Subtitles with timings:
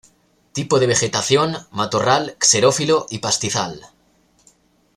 [0.57, 3.85] Tipo de vegetación, matorral xerófilo y pastizal.